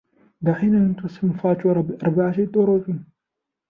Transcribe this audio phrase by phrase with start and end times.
[0.41, 2.95] دعينا نقسم الفاتورة بأربعة طرق.